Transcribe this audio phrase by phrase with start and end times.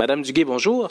[0.00, 0.88] Madame Duguay, bonjour.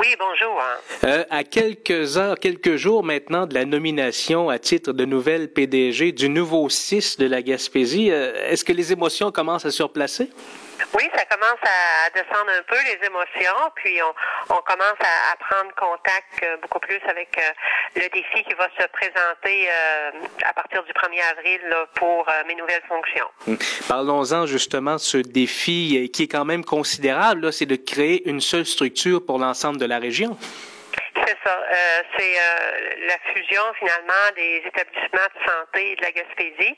[0.00, 0.60] Oui, bonjour.
[1.04, 6.10] Euh, à quelques heures, quelques jours maintenant de la nomination à titre de nouvelle PDG
[6.10, 10.28] du nouveau 6 de la Gaspésie, euh, est-ce que les émotions commencent à surplacer?
[10.94, 16.42] Oui, ça commence à descendre un peu les émotions, puis on, commence à, prendre contact
[16.42, 17.36] euh, beaucoup plus avec
[17.94, 19.68] le défi qui va se présenter
[20.44, 21.60] à partir du 1er avril
[21.94, 23.26] pour mes nouvelles fonctions.
[23.48, 23.58] Hum.
[23.88, 28.66] Parlons-en justement de ce défi qui est quand même considérable, c'est de créer une seule
[28.66, 30.36] structure pour l'ensemble de la région.
[31.26, 31.56] C'est ça.
[31.56, 36.76] Euh, c'est euh, la fusion finalement des établissements de santé de la Gaspésie.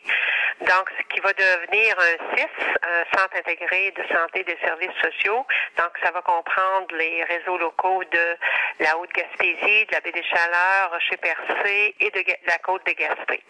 [0.60, 4.96] Donc, ce qui va devenir un CIS, un centre intégré de santé et des services
[5.02, 5.46] sociaux.
[5.78, 8.36] Donc, ça va comprendre les réseaux locaux de
[8.80, 13.42] la Haute-Gaspésie, de la baie des Chaleurs, Rocher-Percé et de la côte de Gaspé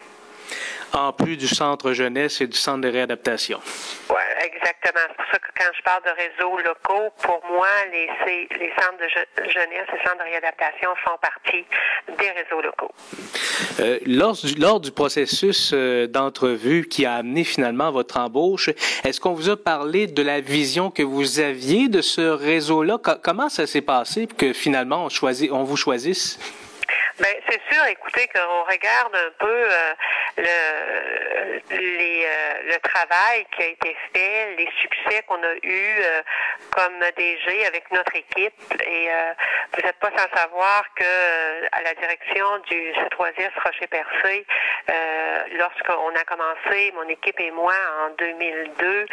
[0.93, 3.59] en plus du centre jeunesse et du centre de réadaptation.
[4.45, 5.01] Exactement.
[5.09, 8.07] C'est pour ça que quand je parle de réseaux locaux, pour moi, les,
[8.59, 11.65] les centres de jeunesse et centres de réadaptation font partie
[12.17, 12.91] des réseaux locaux.
[13.79, 18.69] Euh, lors, du, lors du processus euh, d'entrevue qui a amené finalement votre embauche,
[19.03, 22.97] est-ce qu'on vous a parlé de la vision que vous aviez de ce réseau-là?
[23.23, 26.39] comment ça s'est passé que finalement on, choisit, on vous choisisse?
[27.19, 29.93] Bien, c'est sûr, écoutez, qu'on regarde un peu euh,
[30.37, 32.14] le, les,
[32.75, 36.21] le travail qui a été fait, les succès qu'on a eus euh,
[36.71, 38.53] comme DG avec notre équipe.
[38.85, 39.09] Et
[39.73, 44.45] vous n'êtes pas sans savoir que à la direction du C3S Rocher-Percé,
[45.57, 47.73] lorsqu'on a commencé, mon équipe et moi,
[48.05, 49.05] en 2002,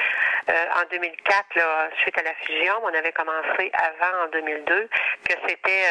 [0.49, 4.89] en 2004, là, suite à la fusion, on avait commencé avant en 2002,
[5.29, 5.85] que c'était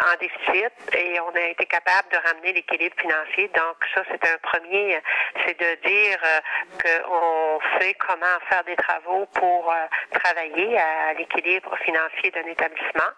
[0.00, 3.48] en déficit et on a été capable de ramener l'équilibre financier.
[3.54, 5.00] Donc ça, c'est un premier,
[5.44, 6.40] c'est de dire euh,
[6.82, 13.10] qu'on sait comment faire des travaux pour euh, travailler à l'équilibre financier d'un établissement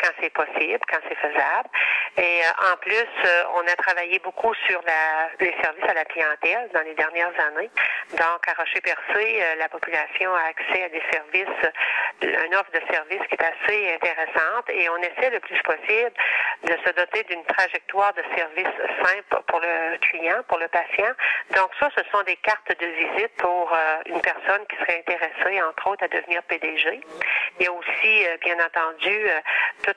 [0.00, 1.68] quand c'est possible, quand c'est faisable.
[2.16, 3.08] Et euh, en plus,
[3.54, 7.70] on a travaillé beaucoup sur la, les services à la clientèle dans les dernières années.
[8.12, 11.72] Donc, à Rocher-Percé, la population a accès à des services,
[12.22, 16.12] une offre de services qui est assez intéressante et on essaie le plus possible
[16.64, 21.12] de se doter d'une trajectoire de services simples pour le client, pour le patient.
[21.54, 25.62] Donc ça, ce sont des cartes de visite pour euh, une personne qui serait intéressée,
[25.62, 27.00] entre autres, à devenir PDG.
[27.60, 29.40] Il y a aussi, euh, bien entendu, euh,
[29.82, 29.92] tout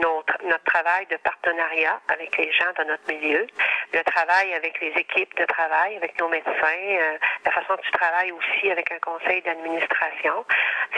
[0.00, 3.46] notre, notre travail de partenariat avec les gens de notre milieu,
[3.92, 8.32] le travail avec les équipes de travail, avec nos médecins, la façon que tu travailles
[8.32, 10.44] aussi avec un conseil d'administration.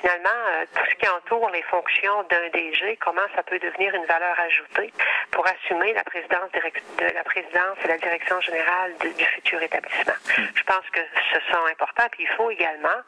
[0.00, 4.38] Finalement, tout ce qui entoure les fonctions d'un DG, comment ça peut devenir une valeur
[4.38, 4.92] ajoutée
[5.30, 10.14] pour assumer la présidence de la présidence et la direction générale du futur établissement.
[10.36, 10.44] Hmm.
[10.54, 11.00] Je pense que
[11.32, 12.08] ce sont importants.
[12.12, 12.98] Puis il faut également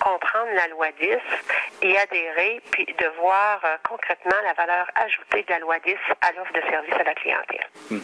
[0.00, 1.06] comprendre la loi 10
[1.82, 6.32] et adhérer, puis de voir euh, concrètement la valeur ajoutée de la loi 10 à
[6.32, 7.66] l'offre de service à la clientèle.
[7.90, 8.00] Hmm.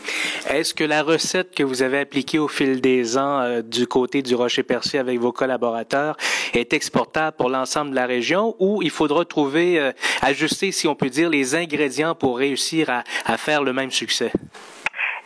[0.51, 4.23] Est-ce que la recette que vous avez appliquée au fil des ans euh, du côté
[4.23, 6.17] du Rocher-Percé avec vos collaborateurs
[6.55, 9.93] est exportable pour l'ensemble de la région ou il faudra trouver, euh,
[10.23, 14.31] ajuster, si on peut dire, les ingrédients pour réussir à, faire le même succès?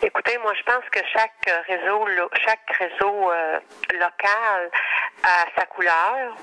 [0.02, 2.04] Écoutez, moi, je pense que chaque réseau,
[2.44, 3.58] chaque réseau euh,
[3.92, 4.70] local
[5.22, 6.36] a sa couleur.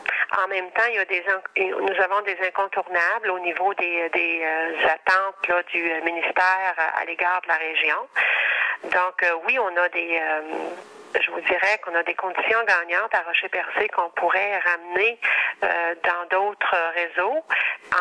[0.44, 1.24] En même temps, il y a des,
[1.58, 7.58] nous avons des incontournables au niveau des, euh, attentes du ministère à l'égard de la
[7.58, 7.98] région.
[8.84, 10.20] Donc, oui, on a des
[11.22, 15.20] je vous dirais qu'on a des conditions gagnantes à Rocher-Percé qu'on pourrait ramener
[15.64, 17.44] euh, dans d'autres réseaux.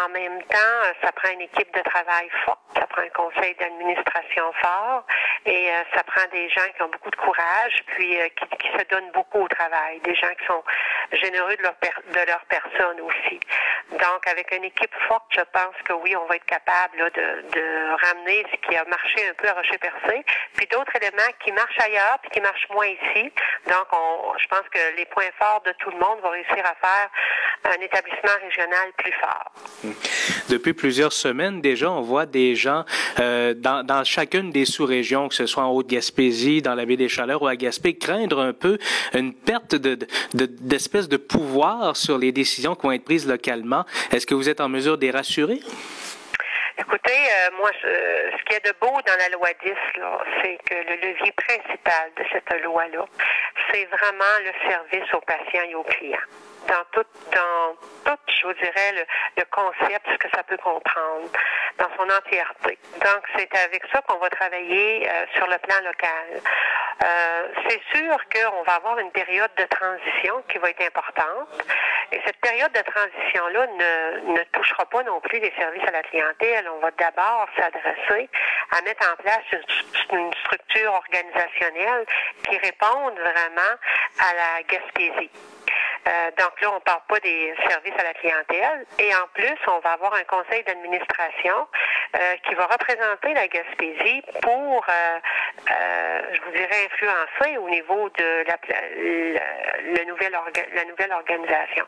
[0.04, 4.52] En même temps, ça prend une équipe de travail forte, ça prend un conseil d'administration
[4.62, 5.04] fort
[5.44, 8.68] et euh, ça prend des gens qui ont beaucoup de courage, puis euh, qui, qui,
[8.78, 10.62] se donnent beaucoup au travail, des gens qui sont
[11.12, 13.40] généreux de leur, de leur personne aussi.
[13.90, 17.44] Donc, avec une équipe forte, je pense que oui, on va être capable là, de,
[17.50, 20.24] de ramener ce qui a marché un peu à Rocher-Percé,
[20.56, 23.01] puis d'autres éléments qui marchent ailleurs, puis qui marchent moins ici
[23.68, 23.86] donc,
[24.42, 27.10] je pense que les points forts de tout le monde vont réussir à faire
[27.64, 29.52] un établissement régional plus fort.
[30.48, 32.84] Depuis plusieurs semaines déjà, on voit des gens
[33.20, 37.42] euh, dans, chacune des sous-régions, que ce soit en Haute-Gaspésie, dans la baie des Chaleurs
[37.42, 38.78] ou à Gaspé, craindre un peu
[39.14, 43.84] une perte d'espèce de, de pouvoir sur les décisions qui vont être prises localement.
[44.10, 45.60] Est-ce que vous êtes en mesure de les rassurer?
[46.78, 49.72] Écoutez, euh, moi, ce qui est de beau dans la loi 10,
[50.42, 53.04] c'est que le levier principal de cette loi-là,
[53.70, 56.18] c'est vraiment le service aux patients et aux clients.
[56.68, 57.76] Dans, tout, dans
[58.42, 58.92] je vous dirais,
[59.36, 61.28] le, concept, ce que ça peut comprendre
[61.78, 62.78] dans son entièreté.
[62.94, 66.42] Donc, c'est avec ça qu'on va travailler euh, sur le plan local.
[67.04, 71.48] Euh, c'est sûr qu'on va avoir une période de transition qui va être importante.
[72.12, 76.02] Et cette période de transition-là ne, ne touchera pas non plus les services à la
[76.02, 76.68] clientèle.
[76.76, 78.28] On va d'abord s'adresser
[78.76, 82.04] à mettre en place une, une structure organisationnelle
[82.48, 83.72] qui réponde vraiment
[84.18, 85.30] à la Gaspésie.
[86.08, 88.86] Euh, donc là, on ne parle pas des services à la clientèle.
[88.98, 91.68] Et en plus, on va avoir un conseil d'administration
[92.16, 95.18] euh, qui va représenter la Gaspésie pour, euh,
[95.70, 98.56] euh je vous dirais, influencer au niveau de la,
[100.38, 101.86] orga, la nouvelle organisation.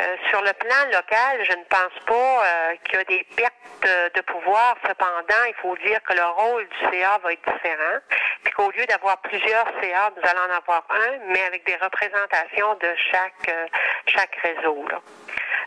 [0.00, 3.52] Euh, sur le plan local, je ne pense pas euh, qu'il y a des pertes
[4.14, 4.76] de, pouvoir.
[4.86, 7.98] Cependant, il faut dire que le rôle du CA va être différent,
[8.44, 12.74] puis qu'au lieu d'avoir plusieurs CA, nous allons en avoir un, mais avec des représentations
[12.74, 13.66] de chaque euh,
[14.06, 14.86] chaque réseau.
[14.88, 15.00] Là.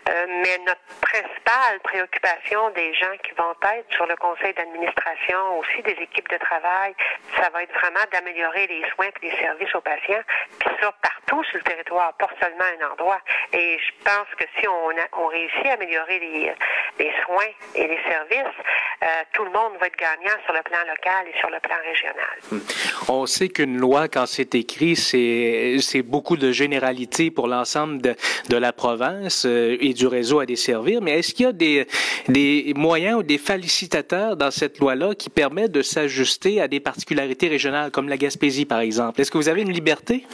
[0.08, 5.82] Euh, mais notre principale préoccupation des gens qui vont être sur le conseil d'administration, aussi
[5.82, 6.94] des équipes de travail,
[7.36, 10.22] ça va être vraiment d'améliorer les soins et les services aux patients,
[10.60, 13.20] puis ça partout sur le territoire, pas seulement un endroit.
[13.52, 16.54] Et je pense que si on, a, on réussit à améliorer les,
[17.00, 18.56] les soins et les services,
[19.04, 21.76] euh, tout le monde va être gagnant sur le plan local et sur le plan
[21.84, 22.36] régional.
[22.52, 23.12] Hmm.
[23.12, 28.16] On sait qu'une loi, quand c'est écrit, c'est beaucoup de généralité pour l'ensemble de,
[28.50, 31.88] de la province euh, et du réseau à desservir, mais est-ce qu'il y a des,
[32.28, 37.48] des moyens ou des facilitateurs dans cette loi-là qui permettent de s'ajuster à des particularités
[37.48, 39.22] régionales, comme la Gaspésie, par exemple?
[39.22, 40.26] Est-ce que vous avez une liberté?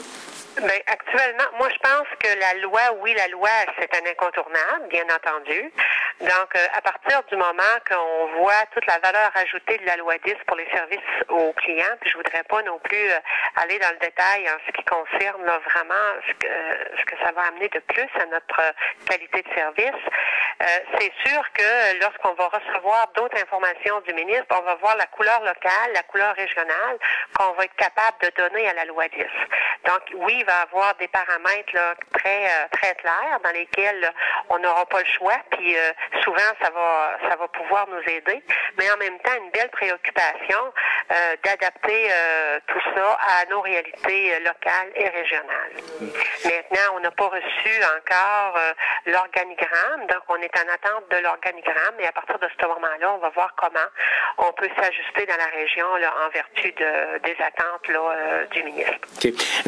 [0.62, 3.50] Bien, actuellement, moi, je pense que la loi, oui, la loi,
[3.80, 5.74] c'est un incontournable, bien entendu.
[6.20, 10.20] Donc, euh, à partir du moment qu'on voit toute la valeur ajoutée de la loi
[10.24, 11.00] 10 pour les services
[11.30, 13.18] aux clients, puis je voudrais pas non plus euh,
[13.56, 16.54] aller dans le détail en ce qui concerne là, vraiment ce que,
[17.00, 18.62] ce que ça va amener de plus à notre
[19.10, 20.02] qualité de service.
[20.62, 20.66] Euh,
[21.00, 25.40] c'est sûr que lorsqu'on va recevoir d'autres informations du ministre, on va voir la couleur
[25.42, 27.00] locale, la couleur régionale
[27.36, 29.26] qu'on va être capable de donner à la loi 10.
[29.86, 34.00] Donc, oui, il va y avoir des paramètres là, très euh, très clairs dans lesquels
[34.00, 34.12] là,
[34.50, 35.92] on n'aura pas le choix, puis euh,
[36.24, 38.44] souvent ça va ça va pouvoir nous aider,
[38.78, 40.60] mais en même temps une belle préoccupation
[41.12, 45.74] euh, d'adapter euh, tout ça à nos réalités locales et régionales.
[46.46, 48.60] Maintenant, on n'a pas reçu encore
[49.06, 53.18] l'organigramme, donc on est en attente de l'organigramme et à partir de ce moment-là, on
[53.20, 53.80] va voir comment
[54.38, 59.08] on peut s'ajuster dans la région là, en vertu de, des attentes là, du ministre.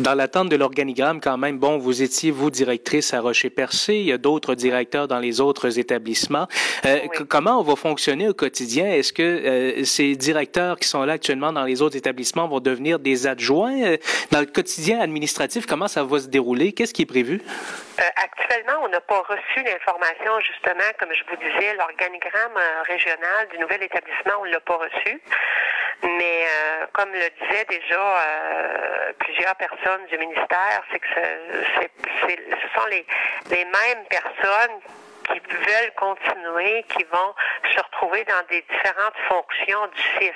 [0.04, 4.12] Dans l'attente de l'organigramme, quand même, bon, vous étiez, vous, directrice à Rocher-Percé, il y
[4.12, 6.50] a d'autres directeurs dans les autres établissements.
[6.86, 7.26] Euh, oui.
[7.30, 8.86] Comment on va fonctionner au quotidien?
[8.86, 13.00] Est-ce que euh, ces directeurs qui sont là actuellement dans les autres établissements vont devenir
[13.00, 13.82] des adjoints?
[13.82, 13.98] Euh,
[14.30, 16.74] dans le quotidien administratif, comment ça va se dérouler?
[16.74, 17.42] Qu'est-ce qui est prévu?
[17.98, 22.60] Euh, actuellement, on n'a pas reçu l'information, justement, comme je vous disais, l'organigramme
[22.90, 25.22] régional du nouvel établissement, on ne l'a pas reçu.
[26.02, 31.92] Mais euh, comme le disaient déjà euh, plusieurs personnes du ministère, c'est que c'est,
[32.22, 33.06] c'est, ce sont les,
[33.50, 34.80] les mêmes personnes
[35.28, 37.34] qui veulent continuer, qui vont
[37.72, 40.32] se retrouver dans des différentes fonctions du CIS.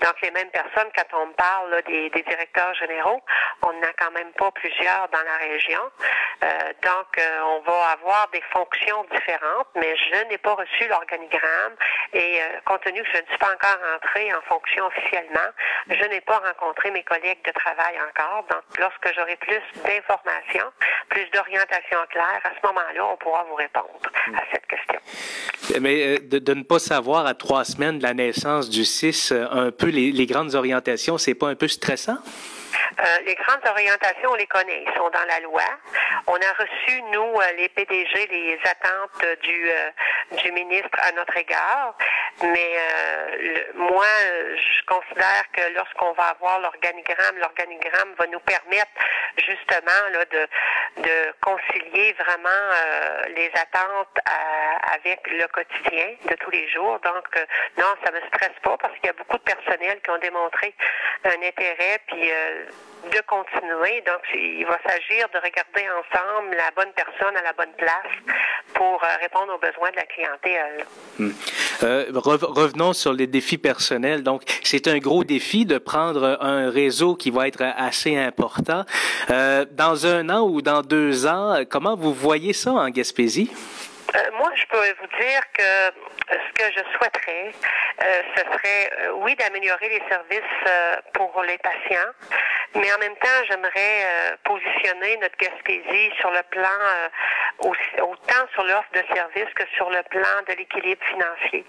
[0.00, 3.20] Donc, les mêmes personnes, quand on parle là, des, des, directeurs généraux,
[3.62, 5.80] on n'a quand même pas plusieurs dans la région.
[6.42, 11.74] Euh, donc, euh, on va avoir des fonctions différentes, mais je n'ai pas reçu l'organigramme
[12.14, 15.50] et euh, compte tenu que je ne suis pas encore entrée en fonction officiellement,
[15.88, 18.44] je n'ai pas rencontré mes collègues de travail encore.
[18.44, 20.72] Donc, lorsque j'aurai plus d'informations,
[21.10, 24.00] plus d'orientation claire, à ce moment-là, on pourra vous répondre
[24.34, 25.00] à cette question.
[25.80, 29.70] Mais de, de, ne pas savoir à trois semaines de la naissance du 6 un
[29.70, 32.18] peu les, les grandes orientations, c'est pas un peu stressant?
[32.98, 35.62] Euh, les grandes orientations, on les connaît, ils sont dans la loi.
[36.26, 39.90] On a reçu, nous, euh, les PDG, les attentes du, euh,
[40.42, 41.94] du ministre à notre égard,
[42.42, 42.76] mais
[43.38, 44.06] le, moi,
[44.56, 48.90] je considère que lorsqu'on va avoir l'organigramme, l'organigramme va nous permettre
[49.36, 50.48] justement là, de,
[51.02, 52.48] de concilier vraiment
[53.28, 56.98] les attentes à, avec le quotidien de tous les jours.
[57.00, 57.26] Donc,
[57.78, 60.74] non, ça me stresse pas parce qu'il y a beaucoup de personnel qui ont démontré
[61.24, 62.30] un intérêt, puis
[63.04, 64.02] de continuer.
[64.06, 68.36] Donc, il va s'agir de regarder ensemble la bonne personne à la bonne place
[68.74, 70.84] pour euh, répondre aux besoins de la clientèle.
[71.18, 71.34] Hum.
[71.82, 74.22] Euh, revenons sur les défis personnels.
[74.22, 78.84] Donc, c'est un gros défi de prendre un réseau qui va être assez important.
[79.30, 83.50] Euh, dans un an ou dans deux ans, comment vous voyez ça en Gaspésie?
[84.14, 84.18] Euh,
[84.70, 85.92] peux vous dire que
[86.30, 87.52] ce que je souhaiterais,
[88.36, 90.72] ce serait, oui, d'améliorer les services
[91.12, 92.10] pour les patients,
[92.74, 96.68] mais en même temps, j'aimerais positionner notre Gaspésie sur le plan
[98.00, 101.64] autant sur l'offre de services que sur le plan de l'équilibre financier.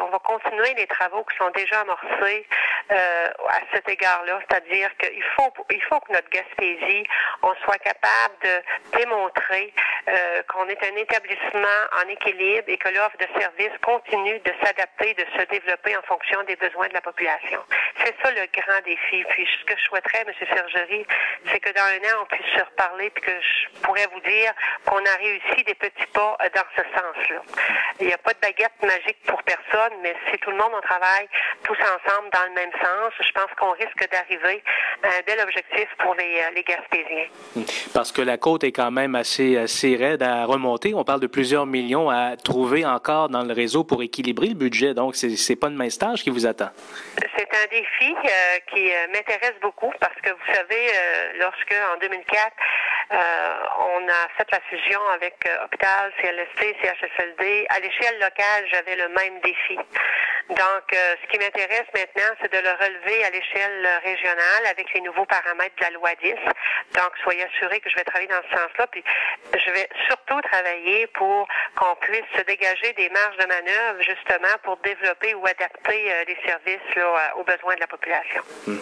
[0.00, 2.46] On va continuer les travaux qui sont déjà amorcés
[2.90, 7.04] euh, à cet égard-là, c'est-à-dire qu'il faut, il faut que notre Gaspésie,
[7.42, 9.72] on soit capable de démontrer
[10.08, 15.14] euh, qu'on est un établissement en équilibre et que l'offre de services continue de s'adapter,
[15.14, 17.62] de se développer en fonction des besoins de la population.
[18.04, 19.24] C'est ça le grand défi.
[19.28, 20.32] Puis ce que je souhaiterais, M.
[20.52, 21.06] Sergerie,
[21.46, 24.52] c'est que dans un an, on puisse se reparler puis que je pourrais vous dire
[24.86, 27.42] qu'on a réussi des petits pas euh, dans ce sens-là.
[28.00, 30.80] Il n'y a pas de baguette magique pour personne, mais si tout le monde on
[30.80, 31.28] travaille
[31.64, 34.62] tous ensemble dans le même sens, je pense qu'on risque d'arriver
[35.02, 37.28] à un bel objectif pour les, euh, les Gaspésiens.
[37.92, 40.94] Parce que la côte est quand même assez, assez raide à remonter.
[40.94, 44.94] On parle de plusieurs millions à trouver encore dans le réseau pour équilibrer le budget.
[44.94, 46.70] Donc, c'est n'est pas de main stage qui vous attend.
[47.36, 50.86] C'est un défi euh, qui m'intéresse beaucoup parce que vous savez,
[51.38, 52.52] lorsque en 2004,
[53.10, 57.66] on a fait la fusion avec euh, Hôpital, CLST, CHSLD.
[57.68, 59.76] À l'échelle locale, j'avais le même défi.
[60.50, 65.00] Donc, euh, ce qui m'intéresse maintenant, c'est de le relever à l'échelle régionale avec les
[65.00, 66.34] nouveaux paramètres de la loi 10.
[66.94, 68.86] Donc, soyez assurés que je vais travailler dans ce sens-là.
[68.88, 69.04] Puis,
[69.54, 74.76] je vais surtout travailler pour qu'on puisse se dégager des marges de manœuvre, justement, pour
[74.78, 78.42] développer ou adapter euh, les services là, aux besoins de la population.
[78.66, 78.78] Hmm.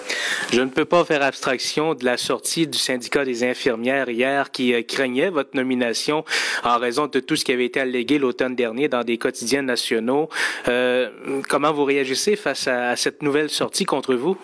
[0.52, 4.08] Je ne peux pas faire abstraction de la sortie du syndicat des infirmières
[4.52, 6.25] qui craignait votre nomination
[6.64, 10.28] en raison de tout ce qui avait été allégué l'automne dernier dans des quotidiens nationaux.
[10.68, 11.10] Euh,
[11.48, 14.37] comment vous réagissez face à, cette nouvelle sortie contre vous?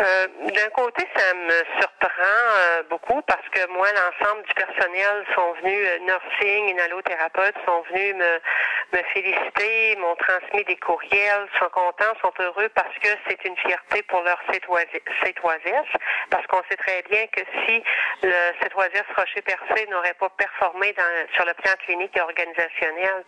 [0.00, 5.54] Euh, d'un côté, ça me surprend euh, beaucoup parce que moi, l'ensemble du personnel sont
[5.60, 8.38] venus, euh, nursing, inhalothérapeutes, sont venus me,
[8.92, 14.02] me féliciter, m'ont transmis des courriels, sont contents, sont heureux parce que c'est une fierté
[14.04, 15.86] pour leur C3S,
[16.30, 17.82] parce qu'on sait très bien que si
[18.22, 23.24] le C3S Rocher-Percé n'aurait pas performé dans, sur le plan clinique et organisationnel,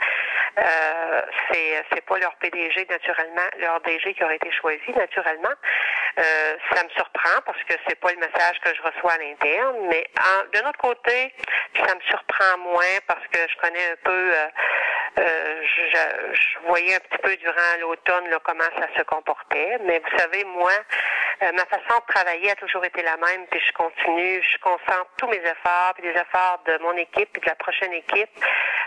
[0.58, 5.54] euh, c'est c'est pas leur PDG naturellement, leur DG qui aurait été choisi naturellement.
[6.18, 9.76] Euh, ça me surprend parce que c'est pas le message que je reçois à l'interne,
[9.88, 10.06] mais
[10.52, 11.32] d'un autre côté,
[11.76, 14.46] ça me surprend moins parce que je connais un peu euh,
[15.18, 20.18] euh, je, je, voyais un petit peu durant l'automne comment ça se comportait, mais vous
[20.18, 20.72] savez, moi,
[21.42, 25.10] euh, ma façon de travailler a toujours été la même, puis je continue, je concentre
[25.16, 28.30] tous mes efforts, puis les efforts de mon équipe, puis de la prochaine équipe,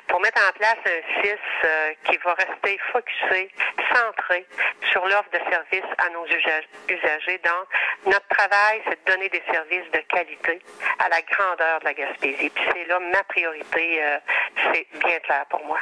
[0.08, 3.50] pour mettre en place un CIS euh, qui va rester focusé,
[3.94, 4.46] centré
[4.92, 7.40] sur l'offre de services à nos usagers.
[7.44, 10.60] Donc, notre travail, c'est de donner des services de qualité
[11.00, 12.50] à la grandeur de la Gaspésie.
[12.50, 14.02] Puis c'est là ma priorité,
[14.72, 15.80] c'est bien clair pour moi.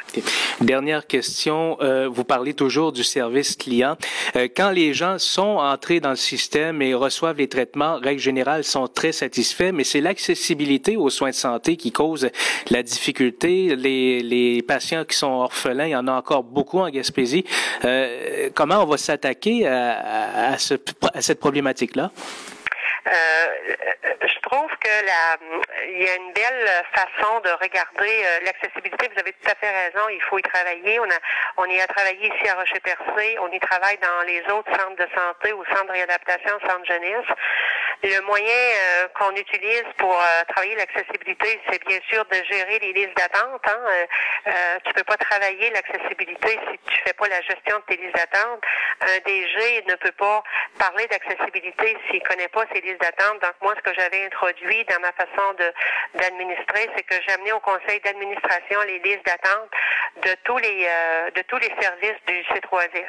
[0.61, 3.97] Dernière question, euh, vous parlez toujours du service client.
[4.35, 8.63] Euh, quand les gens sont entrés dans le système et reçoivent les traitements, règle générale,
[8.63, 12.29] sont très satisfaits, mais c'est l'accessibilité aux soins de santé qui cause
[12.69, 13.75] la difficulté.
[13.75, 17.45] Les, les patients qui sont orphelins, il y en a encore beaucoup en Gaspésie.
[17.85, 20.75] Euh, comment on va s'attaquer à, à, ce,
[21.13, 22.11] à cette problématique-là?
[23.07, 23.75] Euh,
[24.21, 25.37] je trouve que la,
[25.87, 29.09] il y a une belle façon de regarder euh, l'accessibilité.
[29.13, 30.07] Vous avez tout à fait raison.
[30.09, 30.99] Il faut y travailler.
[30.99, 31.19] On a,
[31.57, 33.39] on y a travaillé ici à Rocher-Percé.
[33.39, 36.85] On y travaille dans les autres centres de santé, au centre de réadaptation, au centre
[36.85, 37.25] jeunesse.
[38.03, 42.93] Le moyen euh, qu'on utilise pour euh, travailler l'accessibilité, c'est bien sûr de gérer les
[42.93, 43.61] listes d'attente.
[43.67, 43.79] Hein.
[44.47, 44.51] Euh,
[44.85, 48.59] tu peux pas travailler l'accessibilité si tu fais pas la gestion de tes listes d'attente.
[49.01, 50.43] Un DG ne peut pas
[50.79, 53.39] parler d'accessibilité s'il connaît pas ses listes d'attente.
[53.39, 55.71] Donc moi, ce que j'avais introduit dans ma façon de
[56.15, 59.69] d'administrer, c'est que j'ai amené au conseil d'administration les listes d'attente
[60.23, 60.87] de tous les
[61.35, 63.05] de tous les services du C3S.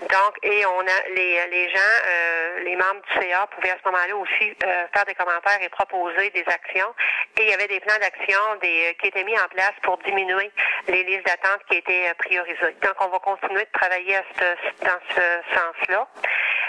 [0.00, 3.88] Donc, et on a les, les gens, euh, les membres du CA pouvaient à ce
[3.88, 6.94] moment-là aussi euh, faire des commentaires et proposer des actions.
[7.38, 10.50] Et il y avait des plans d'action des, qui étaient mis en place pour diminuer
[10.88, 12.76] les listes d'attente qui étaient priorisées.
[12.82, 16.06] Donc, on va continuer de travailler à ce, dans ce sens-là.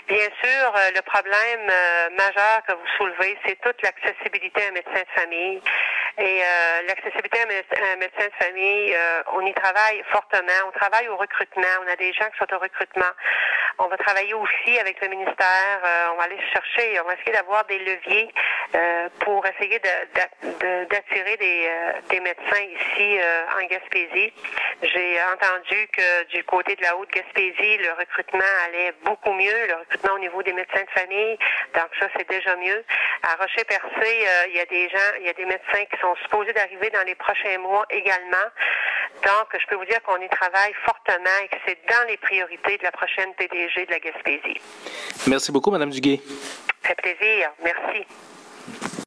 [0.07, 1.69] Bien sûr, euh, le problème
[2.15, 5.61] majeur que vous soulevez, c'est toute l'accessibilité à un médecin de famille.
[6.19, 10.65] Et euh, l'accessibilité à un médecin de famille, euh, on y travaille fortement.
[10.67, 11.67] On travaille au recrutement.
[11.85, 13.13] On a des gens qui sont au recrutement.
[13.79, 15.79] On va travailler aussi avec le ministère.
[15.83, 18.29] Euh, on va aller chercher, on va essayer d'avoir des leviers
[19.19, 21.69] pour essayer d'attirer des,
[22.09, 23.17] des, médecins ici
[23.55, 24.33] en Gaspésie.
[24.81, 30.13] J'ai entendu que du côté de la Haute-Gaspésie, le recrutement allait beaucoup mieux, le recrutement
[30.15, 31.37] au niveau des médecins de famille.
[31.73, 32.83] Donc ça, c'est déjà mieux.
[33.23, 36.53] À Rocher-Percé, il y a des gens, il y a des médecins qui sont supposés
[36.53, 38.47] d'arriver dans les prochains mois également.
[39.23, 42.77] Donc, je peux vous dire qu'on y travaille fortement et que c'est dans les priorités
[42.77, 44.59] de la prochaine PDG de la Gaspésie.
[45.27, 46.21] Merci beaucoup, Madame Duguay.
[46.83, 47.51] Ça fait plaisir.
[47.63, 48.05] Merci.